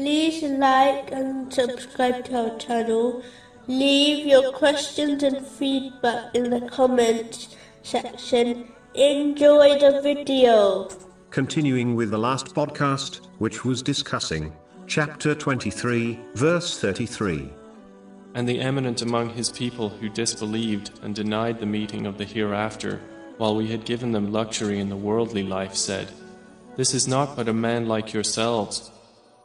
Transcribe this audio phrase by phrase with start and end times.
[0.00, 3.22] like and subscribe to our channel.
[3.66, 8.72] Leave your questions and feedback in the comments section.
[8.94, 10.88] Enjoy the video.
[11.30, 14.52] Continuing with the last podcast, which was discussing
[14.86, 17.50] chapter 23, verse 33.
[18.34, 23.00] And the eminent among his people who disbelieved and denied the meeting of the hereafter,
[23.36, 26.08] while we had given them luxury in the worldly life, said,
[26.76, 28.90] This is not but a man like yourselves.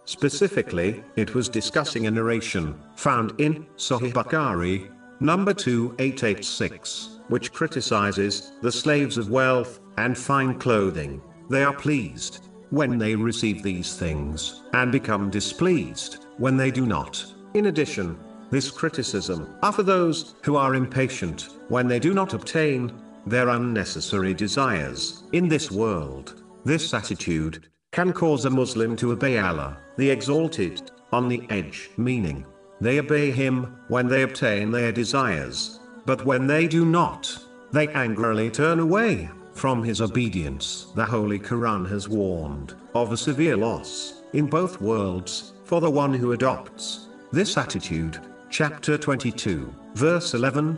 [0.05, 8.71] Specifically, it was discussing a narration found in Sahih Bukhari, number 2886, which criticizes the
[8.71, 11.21] slaves of wealth and fine clothing.
[11.49, 17.25] They are pleased when they receive these things, and become displeased when they do not.
[17.53, 18.19] In addition,
[18.51, 22.91] this criticism are for those who are impatient when they do not obtain
[23.25, 26.43] their unnecessary desires in this world.
[26.63, 32.45] This attitude can cause a Muslim to obey Allah, the Exalted, on the edge, meaning
[32.81, 37.33] they obey Him when they obtain their desires, but when they do not,
[37.71, 40.87] they angrily turn away from His obedience.
[40.93, 46.13] The Holy Quran has warned of a severe loss in both worlds for the one
[46.13, 48.19] who adopts this attitude
[48.49, 50.77] chapter 22, verse 11.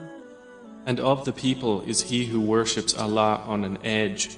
[0.85, 4.37] And of the people is he who worships Allah on an edge.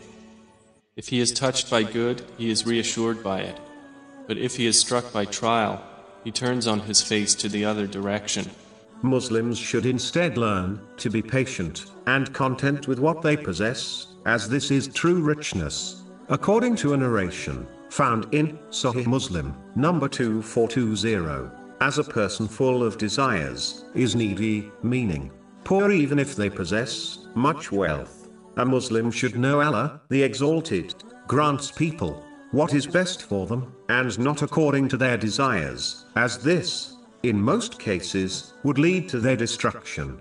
[1.00, 3.58] If he is touched by good, he is reassured by it.
[4.28, 5.82] But if he is struck by trial,
[6.26, 8.52] he turns on his face to the other direction.
[9.02, 14.72] Muslims should instead learn to be patient and content with what they possess, as this
[14.72, 16.04] is true richness.
[16.28, 22.98] According to a narration found in Sahih Muslim, number 2420 as a person full of
[22.98, 25.32] desires, is needy, meaning
[25.64, 28.19] poor even if they possess much wealth.
[28.60, 30.94] A Muslim should know Allah, the Exalted,
[31.28, 36.98] grants people what is best for them, and not according to their desires, as this,
[37.24, 40.20] in most cases, would lead to their destruction.